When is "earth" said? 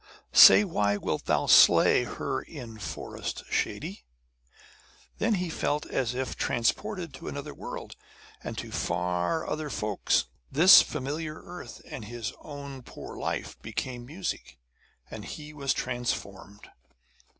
11.45-11.83